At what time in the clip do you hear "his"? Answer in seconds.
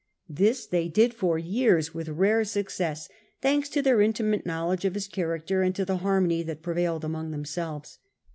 4.95-5.07